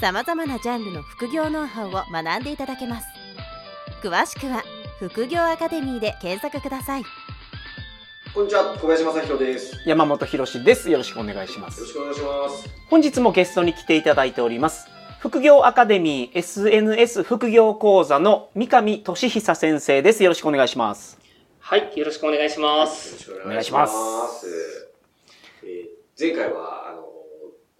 [0.00, 3.06] さまざまなジャンルの副業ノウハウを学んでいただけます
[4.02, 4.62] 詳しくは
[5.00, 7.02] 副業アカデミーで検索ください
[8.34, 9.74] こんにちは、小林正宏です。
[9.74, 10.90] よ山本博です。
[10.90, 11.86] よろしくお願いしますろ。
[11.86, 12.68] しくお願いします。
[12.88, 14.86] 本日もゲストに来ていただいております。
[15.18, 20.22] 副業アカデミー SNS 副業講座の三上俊久先生です。
[20.22, 21.18] よろしくお願いします。
[21.58, 23.18] はい、よろしくお願いしまよろす。
[23.18, 24.46] しくお願いします。
[25.64, 25.68] えー
[26.20, 26.87] 前回は、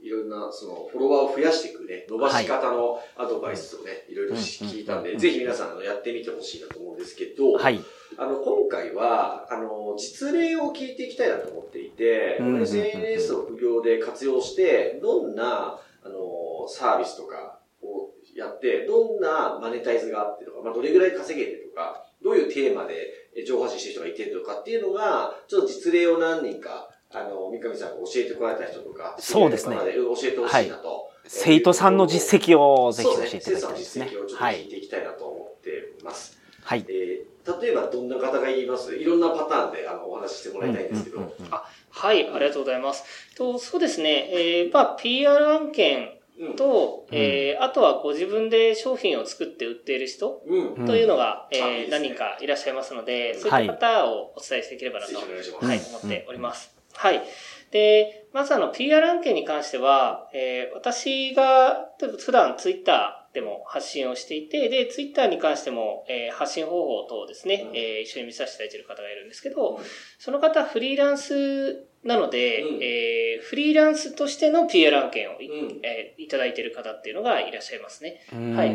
[0.00, 7.80] いろんな、その、フォロワーを増やしていくね、伸ばし方のアドバイスをね、いろいろ聞いたんで、うんぜひ皆さん、やってみてほしいなと思うんですけど、はい。
[8.16, 31.10] あの、今回は、あの、実例を聞いていきたいなと思っていて、うん SNS を副業で活用して、どんな、あの、サービスとかをやって、どんなマネタイズがあってとか、まあ、どれぐらい稼げてとか、どういうテーマでえ情報発信してる人がいてとかっていうのが、ちょっと実例を何人か、あの、三上さんが教えてこられた人とか、そうですね教えてほしいなと。
[31.26, 34.38] 生徒さんの実績をぜひ教えていただきたいですね生徒さんの実績をちょっ。
[34.38, 34.56] とはい。
[34.56, 35.70] 聞いていきたいなと思って
[36.04, 36.38] ます。
[36.62, 36.84] はい。
[36.88, 37.28] えー
[37.62, 38.94] 例えばどんな方が言います？
[38.94, 41.16] いろんなパターンであのお話ししてもらいたいんですけど。
[41.16, 43.04] うんうんうんうんはい、ありがとうございます。
[43.36, 50.74] とそうですね、えー、まあ、PR 案件うんと、えーあとはご自分で商品を作って売っている人うん。
[50.74, 53.72] うんというのが、うんえー何人かいらっしゃいますので、そういった
[54.02, 55.66] 方をお伝えしていければなと、ぜひお願いします。
[55.66, 56.77] はい、うん思っております。
[56.98, 57.22] はい。
[57.70, 69.80] で、まずあの、PR 案件に関しては、えー私が、例えば普段ツイッターでも発信をしていて、で、ツイッターに関しても、えー発信方法等をですね、うんえー一緒に見させていただいている方がいるんですけど、
[70.18, 72.82] その方フリーランスなので、うん。
[72.82, 75.80] えーフリーランスとしての PR 案件をい,、うん。
[75.84, 78.20] えーいただいている方っていうのがいらっしゃいますね。
[78.32, 78.56] うん。
[78.56, 78.68] はい。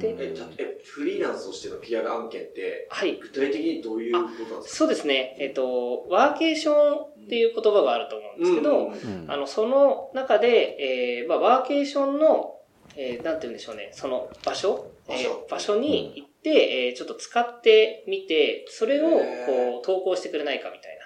[0.00, 3.16] ででえ、たえ、フリーランスとしての PR 案件って、はい。
[3.16, 4.76] 具体的にどういうことなんですか？
[4.78, 5.36] そうですね。
[5.40, 8.92] えっ、と、ワーケーションっていう言葉があると思うんですけど、うん。
[9.22, 9.30] うん。
[9.30, 10.76] あの、その中で、
[11.20, 12.60] えーまあ、ワーケーションの、
[12.96, 15.20] えーなんて言うんでしょうね、その場所、場所。
[15.22, 19.08] えー場所に行って、えーちょっと使ってみて、それを、
[19.46, 21.04] こう、投稿してくれないかみたいな。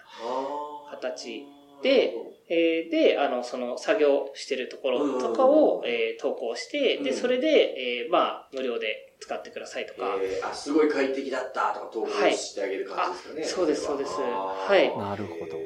[0.90, 1.44] 形
[1.82, 2.14] で、
[2.48, 7.16] えーで、あの、その作業してるところとかを、えー投稿して、で、うん。
[7.16, 10.48] それで、えーまあ、無料で使ってくださいとか、えー。
[10.50, 13.34] あ、すごい快適だったとか投稿してあげる感じですかね。
[13.34, 13.44] はい。
[13.44, 14.12] あそうですそうです。
[14.12, 14.76] は。
[14.76, 14.98] い。
[14.98, 15.58] なるほど。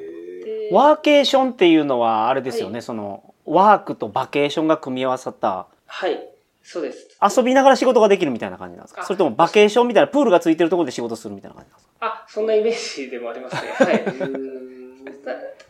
[0.71, 2.81] ワーケーションっていうのはあれですよね、はい。
[2.81, 5.67] そのワークとバケーションが組み合わさった。
[5.85, 6.19] はい、
[6.61, 7.07] そうです。
[7.37, 9.01] 遊びながら仕事ができるみたいな感じなんですか？
[9.03, 11.93] あそれともバケーションみたいなプールがついてるところで仕事するみたいな感じなんですか？
[12.05, 13.61] あ、そんなイメージでもありますね。
[13.71, 14.03] はい。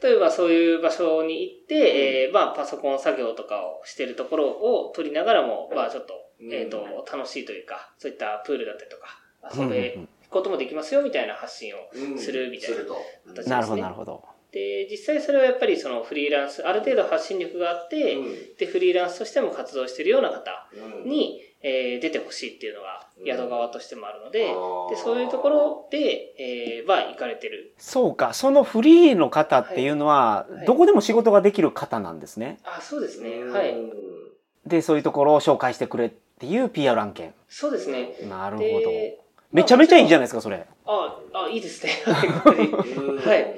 [0.02, 9.20] 例えばそういう場所に行って、えーまあパソコン作業とかをしてるところを撮りながらも、まあちょっと、うんえっ、と、楽しいというか、そういったプールだったりとか、
[9.56, 9.70] 遊うん。
[9.70, 13.56] べることもできますよみたいな発信をうんするみたいな形ですね。
[13.56, 14.24] なるほどなるほど。
[14.52, 18.56] で、実際それはやっぱりそのフリーランス、ある程度発信力があって、うん。
[18.58, 20.70] で、フリーランスとしても活動しているような方
[21.04, 21.10] うん。
[21.10, 27.74] に、えー出てほしいっていうのが宿側としてもあるので、あーで、そういうところで、えー、は行かれてる。
[27.78, 28.34] そうか。
[28.34, 30.66] そのフリーの方っていうのは、はい。
[30.66, 32.60] どこでも仕事ができる方なんですね。
[32.64, 33.30] あ、そうですね。
[33.30, 33.54] うん。
[33.54, 33.76] はい。
[34.66, 37.34] でそういうところを紹介してくれっていう PR 案件。
[37.50, 38.16] そうですね。
[38.30, 38.90] なるほど。
[38.90, 39.20] で
[39.52, 40.66] めちゃめちゃいいじゃないですかそれ。
[40.86, 41.92] あ、あ、いいですね。
[42.06, 43.56] はい。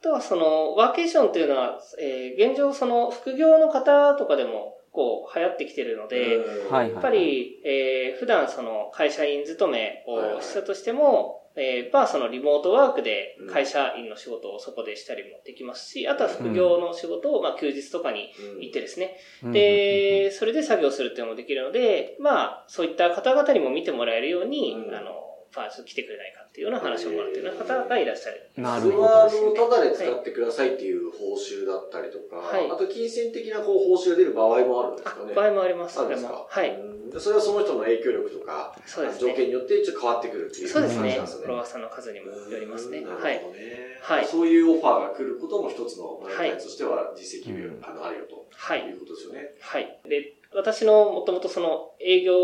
[0.00, 6.38] あとはその、ワーケーションっていうのは、えー現状その、副業の方とかでも、こう、流行ってきてるので、
[6.82, 19.16] やっぱり、えー普段その、会社員勤めをしたとしても、えーまあそのリモートワークで会社員の仕事をそこでしたりもできますし、あとは副業の仕事を、まあ休日とかに行ってですね、
[19.52, 24.94] で、それで作業するっていうのもできるので、まあ、そういった方々にも見てもらえるように、うん。
[24.94, 28.48] あの、まあ、ちょっと来てくれないかっていうような話をもらっているような方がいらっしゃる。
[28.54, 35.34] そなるほどれはあの、ただで使ってくださいっていう報酬だったりとか、はいあと金銭的なこう報酬が出る場合もあるんですかね。
[35.34, 36.32] 場合もあります、それあるんですか？
[36.38, 36.70] もはい。
[36.80, 39.30] うんそれはその人の影響力とか、そうですね。
[39.32, 41.00] 条件によってちょっと変わってくるっていうそうですね。
[41.00, 41.40] 感じなんですね。
[41.42, 42.98] フォロワーさんの数にもよりますね。
[42.98, 43.36] うんなるほどはい。
[43.36, 43.42] ね。
[44.00, 48.92] はいそういうオファーが来ることも一つのマネタイはいズとしては実績うんあのあるよとはいい。
[48.92, 49.52] うことですよね。
[49.60, 50.00] はい。
[50.08, 52.34] で、私のもともとその営業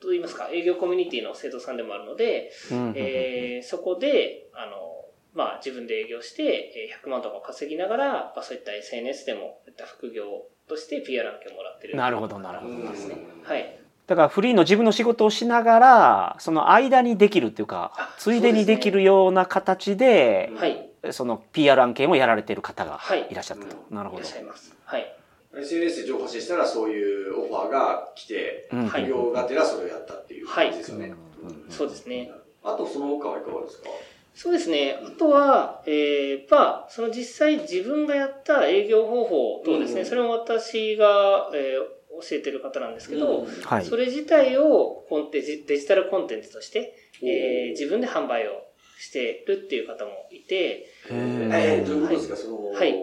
[0.00, 5.04] といいますか、営業コミュニティの生徒さんでもあるので、うんえーそこで、あの、
[5.34, 10.24] まあ自分で営業して、えー100万とか稼ぎながら、まあそういった SNS でも、そういった副業
[10.68, 11.96] として PR 案件をもらってる。
[11.96, 13.48] なるほどなるほどですねうん。
[13.48, 13.78] はい。
[14.06, 20.82] だからフリーの自分の仕事をしながらその間にできるっていうかあついでにできるような形ではい。
[21.10, 24.74] その PR 案件をやられている方がはいいらっしゃったと、なるほどいらっしゃいます。
[24.84, 25.16] はい。
[25.54, 31.14] SNS で情報発信したらそういうオファーが来て、企業がてらそれをやったっていう感じですよね。
[31.42, 31.70] うん。
[31.70, 32.30] そうですね。
[32.62, 33.88] あとその他はいかがですか？
[34.34, 34.98] そうですね。
[35.02, 40.06] あとは、えー、まあ、その実際自分がやった営業方法とですね、うん。
[40.06, 43.46] それも私が、えー教えてる方なんですけど、うん。
[43.46, 43.84] はい。
[43.84, 48.52] それ自体をコンテジデジタルコンテンツとして、えー自分で販売を
[48.98, 52.94] してるっていう方もいて、えー、どういうことですか、その、はい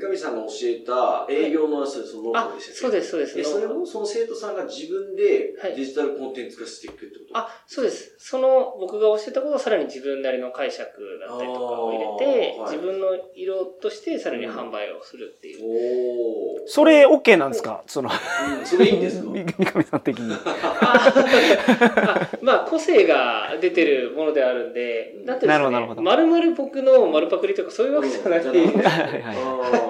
[0.00, 2.80] 三上さんが教えた営業のそのノウハあウでしたっ、け？
[2.80, 3.40] そうです、そうです。
[3.40, 5.76] え、それをその生徒さんが自分ではい。
[5.76, 7.38] デジタルコンテンツ化していくってこと？
[7.38, 8.14] あ、そうです。
[8.18, 10.86] その僕が教えたことをさらに自分なりの解釈
[11.28, 12.06] だったりとかを入れ
[12.54, 12.70] て、はい。
[12.72, 15.64] 自分の色としてさらに販売をするっていう。
[15.64, 16.66] おー。
[16.66, 17.82] それ OK なんですか？
[17.86, 19.30] そのうんそれいいんですか？
[19.30, 20.34] 三上さん的に。
[20.82, 25.70] あまあ、個性が出てるものであるんで、なんていうんですかね。
[25.70, 28.80] なるほどなる僕の丸パクリとかそういうわけじゃなくて、うん。
[28.82, 29.32] はいは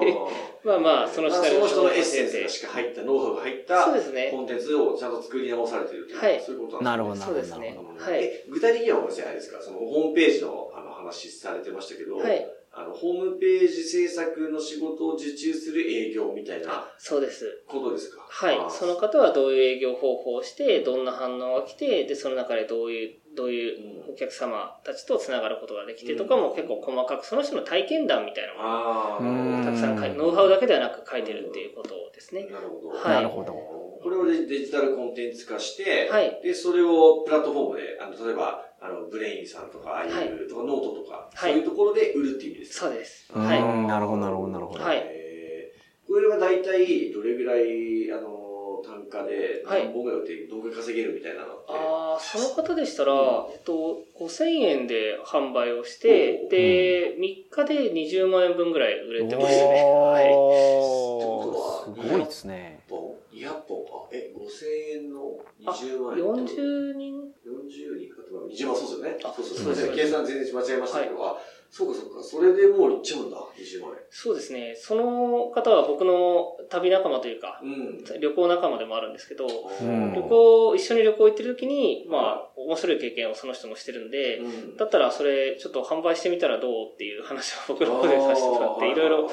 [0.63, 4.41] まあまあ、そのその人のエッセンスがしか入った、ノウハウが入ったそうですねコ。
[4.41, 7.25] ンテンツをちゃんと作り直されてるっていう、はいそういうことなるなんですね。
[7.25, 8.11] ほどなるほどそうですねなるほど。
[8.11, 8.23] はい。
[8.23, 12.47] え具体的にはごめんなさい、あれですか、そのホームページのあの話されてましたけど、はい。
[12.73, 17.63] あの、ホームページ制作の仕事を受注する営業みたいなあ、そうです。
[17.67, 18.21] ことですか？
[18.29, 18.69] はいあ。
[18.69, 23.73] その方はどういう営業方法をして、どんな反応が来て、で、その中でどういう、どうい
[24.07, 29.61] うお客様たちと繋がることができてとかも結構細かく、その人の体験談みたいなのああ、うん。
[29.61, 32.45] をたくさん書いノウハウだけではなく書いてるっていうことですね。
[32.51, 32.89] なるほど。
[32.89, 33.15] はい。
[33.15, 33.53] なるほど。
[33.53, 36.39] これをデデジタルコンテンツ化して、はい。
[36.43, 40.09] で、それをプラットフォームで、あの、例えば、あの、ブレインさんとか、ああい。
[40.09, 41.51] う、はいとか、ノートとか、はい。
[41.53, 42.87] そういうところで売るっていう意味ですか？
[42.87, 43.31] そうです。
[43.33, 43.43] うん。
[43.45, 43.59] はい。
[43.87, 44.97] なるほどなるほどなるほど、はい。
[45.05, 46.07] えー。
[46.07, 48.40] これは大体、どれぐらい、あの、
[48.83, 51.65] 単価で、はい何本ぐらい売って、どんぐらい稼げるみたいなのって。
[51.69, 53.15] ああ、その方でしたら、う
[53.49, 59.83] んえっと、5000円で販売をしてお、ーで、3日で20万円分ぐらい売れてますね。
[59.83, 60.29] はい。
[60.33, 63.00] おーすごいですね本
[63.31, 64.09] ?200 本か。
[64.11, 66.23] え、5000円のあ20万円。
[66.23, 69.17] 40人？40人かとか、20万そうですよね。
[69.23, 71.37] あそうそうそうです計算全然間違えましたけど、あ、
[71.71, 72.21] そうかそうか。
[72.21, 74.75] それでもういっちゃうんだ、20万そうですね。
[74.75, 77.69] その方は僕の旅仲間というか、円。
[77.69, 78.03] うん。
[78.19, 89.29] 旅行仲間でもあるんですけど、うん旅行、一緒に旅行行ってる時に、まあ、面白い経験をその人もしてるんで、うんだったらそれちょっと販売してみたらどうっていう話を僕の方でさせてもらって、いろいろ、、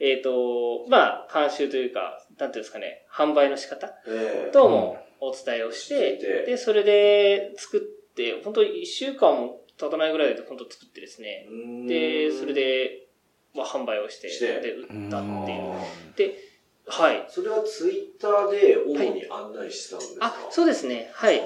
[0.00, 3.88] えっ、と、まあ、監修というか、なんていうんですかね、販売の仕方？
[4.06, 4.50] ええ。
[4.52, 7.80] 等もお伝えをして、してで、それで作っ
[8.14, 11.86] て、本当一週間も経たないぐらいで本当作ってですね、うん。
[11.86, 13.06] で、それ、で、
[13.54, 14.60] まあ、販売をして、して。
[14.60, 15.10] で、売ったっていう。
[15.10, 16.14] うん。
[16.16, 16.38] で、
[16.86, 17.26] はい。
[17.28, 21.10] それはツイッターで主に案内してたんですか、あ、そうですね。
[21.12, 21.40] はい。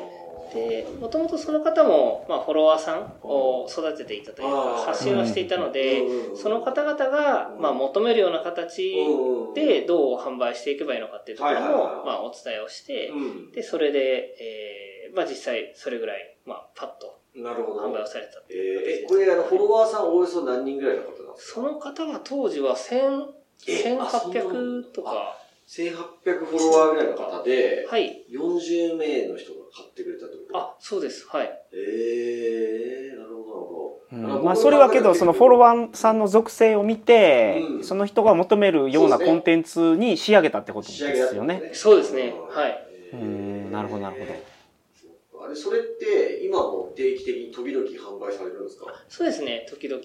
[0.53, 11.69] で、もともとその方も、まあ、フォロワーさんを育てていたというか、発信をしていたので、うんその方々が、まあ、求めるような形うんでどう販売していけばいいのかっていうところも
[12.05, 13.17] まあ、お伝えをして、う
[13.49, 13.53] ん。
[13.53, 17.81] で、それで、えー、まあ、実際、それぐらい、まあ、パッとなるほど。
[17.81, 21.61] 販売をされたってえーこれ、あの、フォロワーさんおよそ何人ぐらいの方なんですか？
[21.61, 23.27] その方は当時は1000、
[23.69, 24.53] えあそんなもん。
[24.53, 28.25] 1800とか、1800フォロワーぐらいの方で、はい。
[28.31, 30.59] 40名の人が買ってくれたってこと？
[30.59, 31.27] あ、そうです。
[31.29, 31.47] はい。
[31.73, 33.55] ええなるほ
[34.11, 34.45] ど、なるほど。
[34.45, 37.83] まあ、それはけどそのフォロワーさんの属性を見て、うん。
[37.83, 41.65] その人が求めるようなコンテンツに仕上げたってことですよね。
[41.73, 42.45] そうですね。
[42.49, 42.89] はい。
[43.13, 43.73] うーん。
[43.73, 44.35] なるほどなるほど
[45.47, 45.51] ど。
[45.51, 48.87] あれ、それって、今も定期的に時々販売されるんですか？
[49.09, 50.03] そうですね、時々。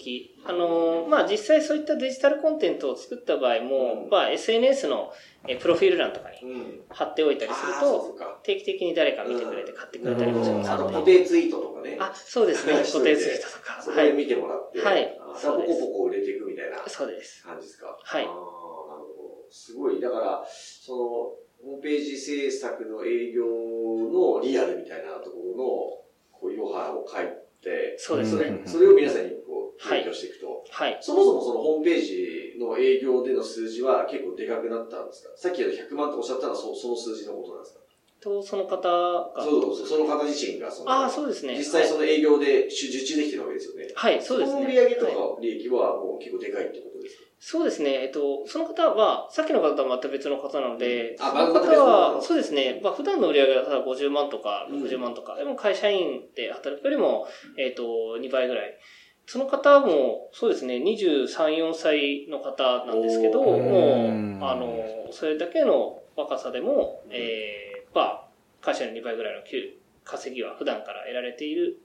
[0.48, 5.12] あのーまあ、実際そういったデジタルコンテンツを作った場合も、うんまあ、SNS の
[5.48, 6.84] えープロフィール欄とかにうん。
[6.88, 8.40] 貼っておいたりすると、そうか。
[8.44, 11.12] 定期的に誰か見てくれて買ってくれたりもしますあの、なるほどので。
[11.18, 11.96] 固定ツイートとかね。
[12.00, 13.82] あ、そうですね、固定ツイートとか。
[13.82, 14.06] そはい。
[14.08, 17.42] れ見てもらって、はいあそうですポコポコ売れていくみたいなそうです。
[17.42, 17.98] 感じですか？
[18.02, 19.46] はいなるほど。
[19.50, 20.00] すごい。
[20.00, 27.26] だから、その、ホームページ制作の営業のリアルみたいなところの、こう、いろはを書い
[27.62, 28.60] て、そうですね。
[28.66, 30.64] それ、それを皆さんにこう、提供していくと。
[30.70, 30.98] はい。
[31.00, 35.30] そもそもそのホームページの営業での数字は結構でかくなったんですか？
[35.36, 37.81] さっきの100万とおっしゃったのはそその数字のことなんですか？
[38.22, 39.32] と、その方が。
[39.42, 41.56] そうそうそう、その方自身がその、ああ、そうですね。
[41.56, 43.88] 実際その営業で受注できてるわけですよね。
[43.94, 44.62] はい、はいそうですね。
[44.62, 47.22] の売上とかはい利益はもう結構でかいってことですか？
[47.44, 47.90] そうですね。
[48.04, 52.80] えっと、その方は、さっきの方とはまた別の方なので、あその方は、方そうですね。
[52.84, 57.26] まあ、普段の売り上げはただ50万とかうん60万とか、でも会社員で働くよりも、
[57.58, 57.82] えっと、
[58.20, 58.78] 2倍ぐらい。
[59.26, 61.26] その方も、そうですね、23、
[61.56, 68.28] 4歳の方なんですけど、もう、あの、それだけの若さでも、えー、まあ、
[68.60, 71.78] 会社の2倍ぐらいの給稼ぎは普段から得られている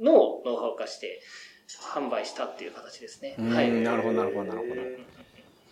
[0.00, 1.20] のをノウハウ化して
[1.94, 3.36] 販売したっていう形ですね。
[3.38, 3.70] うんはい。
[3.70, 5.18] なるほどなるほどなるほどえー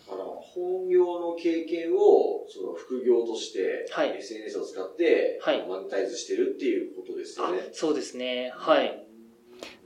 [0.09, 7.69] あの本業の経験をその副業として、はい SNS を使って、はいマネタイズしてるっていうことですよあね。
[7.73, 8.51] そうですね。
[8.55, 9.06] はい。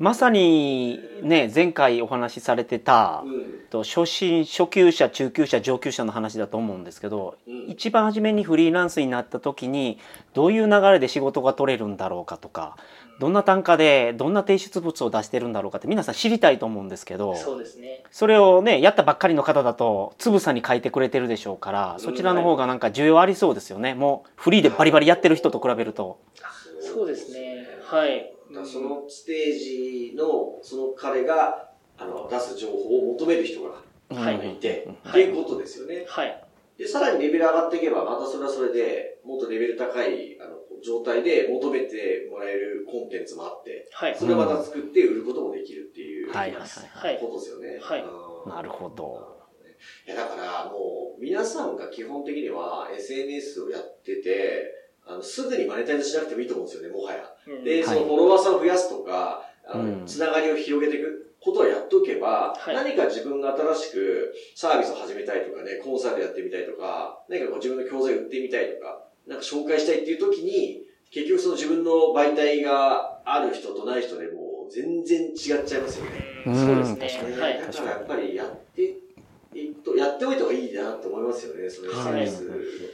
[0.02, 10.00] まさにね前回お話しされてたうんと初心初級者中級者上級者の話だと思うんですけどうん一番初めにフリーランスになった時に
[10.34, 12.78] どういう流れで仕事が取れるんだろうかとか
[13.20, 18.04] どんな単価でどんな提出物を出してるんだろうかって皆さん知りたいと思うんですけどそうですね。
[18.10, 26.18] それをねやったばっかりの方だとつぶさに書いてくれてるでしょうからそちらの方がなんか需要ありそうですよねもうフリーでバリバリやってる人と比べると。
[26.82, 27.68] そうですね。
[27.86, 28.34] はい。
[28.54, 36.06] だそのステージの、その彼が、あの、出す情報を求める人がはいいて、うんっていうことですよね。
[36.08, 36.44] はい。
[36.78, 44.16] で、さらにレベル上がっていけば、またそれはそれで、もっとレベル高い、あの、状態で求めてもらえるコンテンツもあって、はい。
[44.18, 47.20] それをまた作って売ることもできるっていう、はいはいはいはい。
[47.20, 47.78] ことですよね。
[47.80, 49.42] はいうんなるほど。
[50.08, 54.81] いや、だからもう、皆さんが基本的には SNS をやってて、
[55.12, 57.30] あの、すぐにマネタイズしなくてもいいと思うんですよね、もはや。
[57.48, 76.12] うんで、はいそのフォロワーさんを増やすとか、あの、うんつながりを広げていくことをやっとけば、はい何か自分が新しくサービスを始めたいとかね、コンサルやってみたいとか、何かこう自分の教材売ってみたいとか、なんか紹介したいっていう時に、結局その自分の媒体がある人とない人でもう全然違っちゃいますよね。
[76.46, 77.10] うんそうですね。
[77.10, 77.60] 確かにはい。
[77.60, 78.96] だからやっぱりやって
[80.02, 82.54] やっておいた方がいいなと思いますよね、そのはい SNS の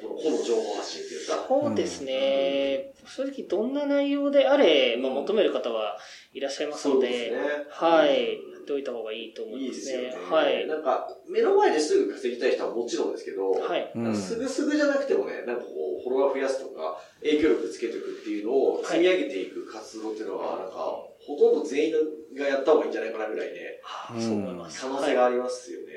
[0.10, 1.46] この情報発信っていうか。
[1.48, 2.92] そうですね。
[3.08, 5.98] 正直どんな内容であれ、まあ、求める方は
[6.34, 8.10] いらっしゃいますので、そうですねはい。
[8.10, 10.04] やっておいた方がいいと思いいいまですね。。
[10.04, 10.68] ねはい。
[10.68, 13.92] なんか、目の前ですぐ稼ぎたい人はもちろんですけど、はい。
[13.96, 20.76] うんすぐすぐじゃなくてもね、なんかこう、フォロワー増やすとか、影響力つけていくっていうのを積み上げていく活動っていうのは、なんか、
[21.20, 21.94] ほとんど全員
[22.38, 23.82] がやった方がいいんじゃないかなぐらいね、
[24.16, 24.82] うんそう思います。
[24.82, 25.86] 可能性がありますよね。
[25.88, 25.97] は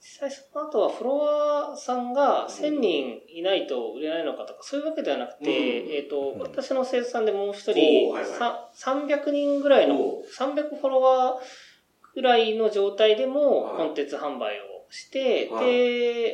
[0.00, 8.30] 実際その後はフォロワーさんが1000人いないと売れないのかとか、そういうわけではなくて、うんえっ、と、ん私の生徒さんでもう一お人、ーはいはい。
[8.30, 13.76] さ300人ぐらいのお、300フォロワーぐらいの状態でもはい。
[13.76, 15.66] コンテンツ販売をして、はい。
[15.66, 15.70] で、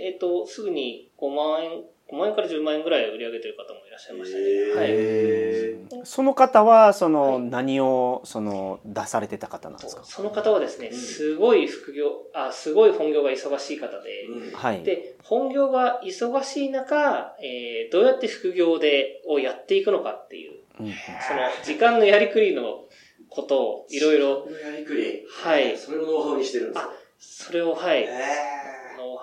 [0.06, 1.84] えっ、と、すぐに5万円、
[2.14, 5.94] 5万円から10万円ぐらい売り上げてる方もいらっしゃいましたね。
[5.98, 6.04] はい。
[6.06, 10.02] その方はそのはい何をその出されてた方なんですか？
[10.04, 14.82] その方はですね、うんすごい副業、あ、すごい本業が忙しい方で、うんはい。
[14.82, 22.84] で、本業が忙しい中、えーどうやって副業で、をやっていくのかっていう、うんその時間のやりくりの
[23.28, 25.24] ことをいろいろ、そのやりくり。
[25.28, 26.90] はいそれをノウハウにしてるんですよ。
[27.18, 28.10] それを、はい、えノ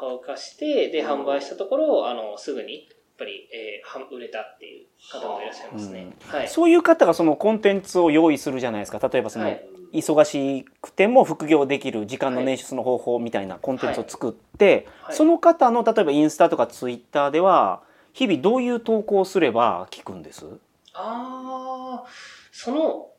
[0.08, 1.24] ウハウ化して、で、うん。
[1.24, 6.12] 販売したところ、あの、すぐに、やっぱり、えーは売れたっていう方もいらっしゃいますね。
[6.28, 6.48] はい。
[6.48, 9.00] そういう方がそのコンテンツを用意するじゃないですか。
[9.08, 9.62] 例えばその、はい。
[9.94, 15.16] 忙しくても副業できる時間の捻出の方法みたいなコンテンツを作って、はい。
[15.18, 17.82] その方の例えばインスタとかツイッターでは
[18.14, 20.46] 日々どういう投稿をすれば聞くんです？
[20.94, 22.10] ああ、
[22.54, 23.10] その、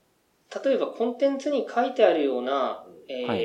[0.65, 3.41] 例えばコンテンツに書いてあるような、えーはい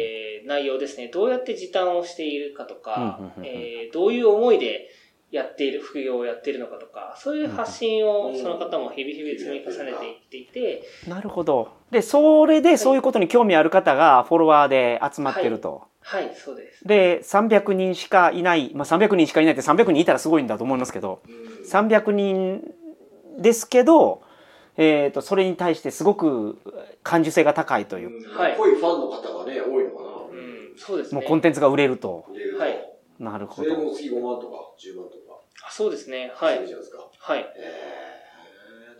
[0.47, 1.09] 内容ですね。
[1.09, 4.89] どうやって時短をしているかとかえーどういう思いで
[5.29, 11.69] やっている、副業をやっているのかとか、そういう発信をうんその方も日々日々積み重ねていっていて、なるほど。
[11.91, 15.83] でそれでそういうことに興味ある方がフォロワーで集まってると。
[15.99, 16.87] はい、そうです。
[16.87, 22.63] で300人しかいない、まあ、300人しかいないって300人いたらすごいんだと思いますけどうん300人
[23.37, 24.21] ですけど、
[24.77, 26.59] えー、とそれに対してすごく
[27.03, 30.16] 感受性が高いという、うんはい濃いファンの方がね、多いのかな。
[30.77, 31.19] うん、そうですね。
[31.19, 32.25] もうコンテンツが売れると。
[32.29, 32.83] 売れるとはい
[33.19, 33.75] なるほそれ。
[33.75, 35.41] も月5万とか10万とか。
[35.67, 36.31] あそうですね。
[36.35, 36.67] はいする。
[36.67, 37.09] じゃないですか。
[37.17, 37.39] はい。
[37.57, 38.07] えー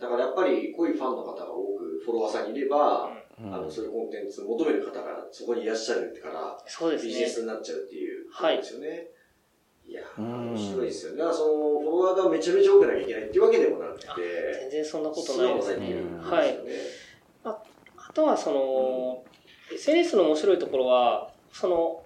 [0.00, 7.40] だからやっぱり濃いファンの方が多くフォロワーさんにいれば、うんあの、そういうコンテンツ求める方がそこにいらっしゃるから、そうですねビジネス。
[7.42, 9.06] になっちゃうっていうことはいですよね。
[9.86, 11.18] い、やー、うん面白いですよね。
[11.18, 14.06] だからその、フォロワーがめちゃめちゃ多くなきゃいけないっていうわけでもなくて、
[14.60, 15.92] 全然そんなことないですね。
[15.92, 16.58] うんはい。
[17.44, 19.24] あとはその、
[19.72, 22.02] SNS の面白いところは、その、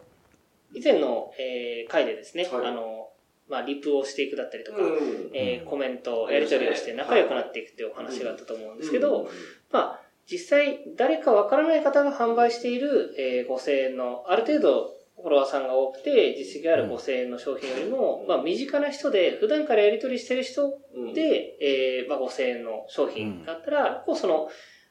[0.75, 2.66] 以前の、えー回でですね、はい。
[2.66, 3.08] あの、
[3.49, 5.30] まあ、リプをしていくだったりとか、うん。
[5.34, 9.28] えーコメント、やり取りをして仲良くなっていくっていうお話があったと思うんですけど、
[9.70, 24.49] まあ、実際、誰かわからない方が販売している、えー5000円の、ある程度、フォロワーさんが多くて、実績がある5000円の商品よりも、まあ、身近な人で、普段からやり取りしてる人うん、で、えーまあ、5000円の商品があったら、こうその、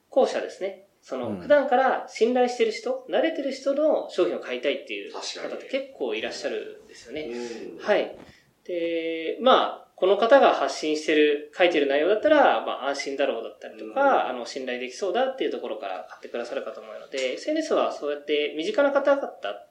[0.09, 0.85] 後者ですね。
[1.01, 7.23] その、うん普段から信頼してる人、慣れてる人の商品を買いたいっていう方って結構いらっしゃるんですよね。
[7.23, 8.15] うん、はい。
[8.65, 19.27] で、まあ、この方が発信してる、書いてる内容だったら、まあ安心だろうだったりとか、うんあの、信頼できそうだっていうところから買ってくださるかと思うので、SNS はそうやって身近な方々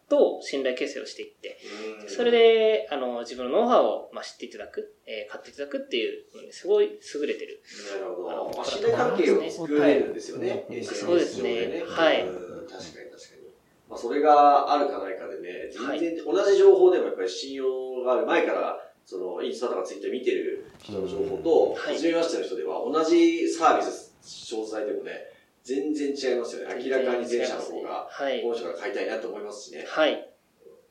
[0.09, 1.59] と信頼形成をしていって、
[2.05, 7.61] うんそれで、あの、自分のノウハウを、まあ、知っていただく、えー買っていただくっていうのにすごい優れてる。
[8.01, 8.53] なるほど。
[8.57, 10.65] まあ、信頼関係を作れるんですよね。
[10.85, 13.51] そうですねはいうん確かに確かに。
[13.89, 17.67] まあ、それがあるかないかでね、全然同じ情報でもやっぱり信用
[18.05, 25.27] がある前から、その、インスタとかツイッター見てる人の情報と、はい初めましての人では同じサービス、詳細でもね、
[25.65, 26.77] 全然違いますよね。
[26.79, 28.51] 明らかに前者の方が、はいこ。
[28.51, 29.85] の人が買いたいなと思いますしね。
[29.89, 30.31] はい。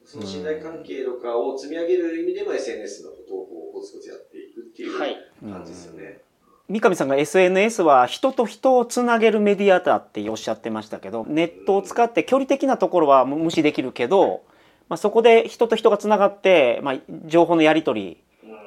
[0.04, 5.16] その信頼関係とかを積み上げる意味でも SNS のことをこうコツコツやっていくっていうはい。
[5.42, 6.20] 感じですよね。
[6.68, 14.44] 三上さんが SNS は人と人をつなげるメディアだっておっしゃってましたけどネットを使って距離的なところは無視できるけど、
[14.90, 18.18] まあ、そこで人と人がつながって、まあ、情報のやり取り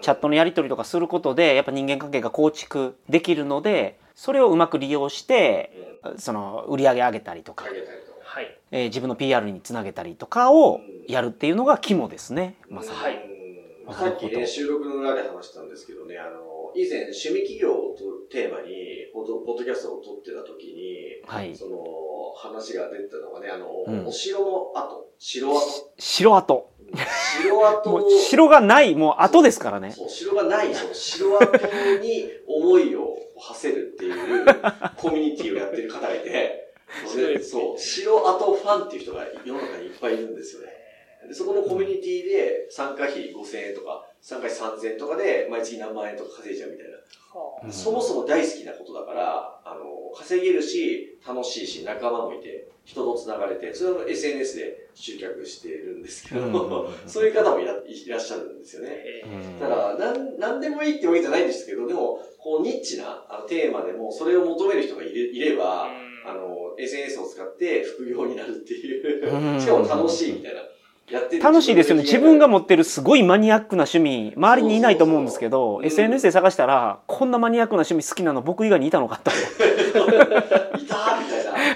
[0.00, 7.64] チャットのやり取りとかすることでやっぱ人間関係が構築できるのでそれをうまく利用してその売り上げ上げたりとか。
[8.24, 8.58] はい。
[8.70, 12.98] えー自分の PR につなげたりとかをやるっていうのが肝ですねまさに。
[12.98, 13.31] はいうん
[13.90, 17.96] さっきね、収録の裏で話したんですけどね、あの、以前、趣味企業を
[18.30, 21.54] テーマに、ポッドポッドキャストを撮ってた時に、はい。
[21.56, 21.78] その、
[22.36, 24.06] 話が出たのがね、あの、うん。
[24.06, 25.92] お城の跡、城跡。
[25.98, 26.72] 城跡。
[27.42, 28.10] 城跡。
[28.20, 29.92] 城がないもう跡ですからね。
[29.92, 31.56] そう、城がない、その城跡
[32.00, 34.46] に思いを馳せるっていう
[34.96, 36.74] コミュニティをやってる方がいて、
[37.06, 40.81] それそう、城跡ファンっていう人が世の中にいっぱいいるんですよね。
[41.28, 46.92] でそこのコミュニティで参加費5000円とか、参加費3000円とかで毎月何万円とか稼いじゃうみたいな。
[47.64, 47.72] うん。
[47.72, 56.52] そもそも大好きなことだから、あの、稼げるし、楽しいし、仲間もいて、人と繋がれて、それを SNS で集客してるんですけど、うん
[57.06, 58.90] そういう方もいらいらっしゃるんですよね。
[58.90, 59.22] え。
[59.24, 65.88] ーだから、なん、なんでもいいってわけじゃないんですけど、でも、こう、ニッチなあのテーマでも、それを求める人がいれいれば、
[66.24, 66.30] うん。
[66.30, 69.30] あの、SNS を使って副業になるっていう。
[69.32, 69.60] う、ん。
[69.60, 70.62] しかも楽しいみたいな。
[71.42, 72.02] 楽しいですよね。
[72.02, 79.30] 自分がも持ってるすごいマニアックな趣味、周りにいないと思うんですけど、SNS で探したら、こんなマニアックな趣味好きなの僕以外にいたのかと。
[80.78, 81.11] いた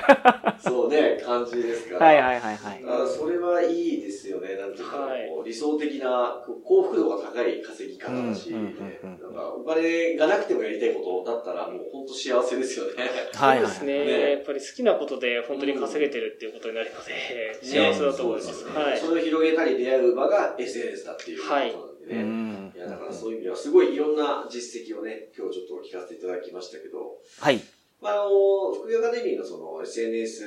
[0.58, 2.06] そうね、感じですから。
[2.06, 2.84] はいはいはいはい。
[2.86, 4.56] あそれはいいですよね。
[4.56, 12.92] なんていうか、はい理想的な幸福度が高い稼ぎ方だし、うんうんねうんうんなんかお金がなくてもやりたいことだったらもう本当幸せですよね。
[13.32, 18.64] はいはいそうですねねやっぱり好きなことで本当に稼げてるっていうことになるので、幸せだと思います。
[18.64, 18.98] ねはい。
[18.98, 22.22] それを広げたり出会う場が SNS だっていうことなんでうね。
[22.22, 27.60] んい、や、だからそういう意味ではすごいいろんな実績をね、今日ちょっと聞かせていただきましたけど、はい。
[28.00, 30.44] まあ、あの、副業アカデミーのその SNS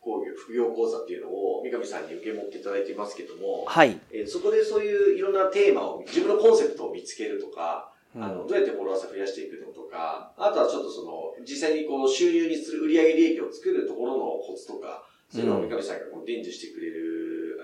[0.00, 3.98] 講義、副業講座っていうのを三上さんに受け持っていただいてますけども、はい。
[4.12, 17.13] えーそこでそういういろんなテーマを、自分のコンセプトを見つけるとか、あの、うんどうやってフォロワーさん増やしていくのとか、あとはちょっとその、実際にこう収入にする売上利益を作るところのコツとか、そういうのを三上さんがこう伝授してくれる、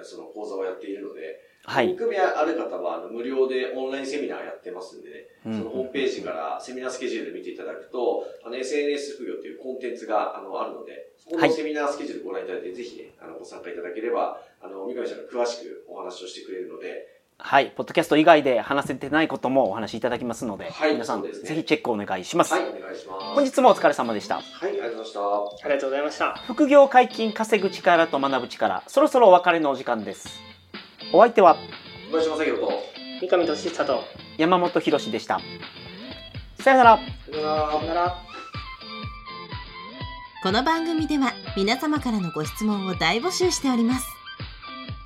[0.04, 1.94] その講座をやっているので、はい。
[1.96, 5.14] 興味ある方はあの無料でオンラインセミナーやってますんでね、
[5.46, 5.58] うん。
[5.58, 11.50] そのホームページからセミナースケジュール見ていただくと、あの SNS 副業っていうコンテンツがあのあるので、そこはい。
[11.50, 17.72] のセミナースケジュールご覧いただいて、ぜひね、あのご参加いただければ、あの、三上さんが詳しくお話をしてくれるので、はい。
[17.74, 22.52] ポッドキャスト以外で話せてないこともお話しいただきますので、はい皆さん、ねぜひチェックお願いします。
[22.52, 23.26] はい、お願いします。
[23.34, 24.36] 本日もお疲れ様でした。
[24.36, 25.66] はい、ありがとうございました。
[25.66, 26.34] ありがとうございました。
[26.46, 30.28] 副業解禁稼ぐ力と学ぶ力、そろそろお別れのお時間です。
[31.12, 31.56] お相手は
[32.10, 32.72] 小林正宏と、
[33.20, 34.04] 三上俊久と、
[34.36, 35.40] 山本博史でした。
[36.60, 36.98] さよなら。
[36.98, 38.16] さよならさよなら。
[40.42, 44.19] この番組では皆様からのご質問を大募集しております。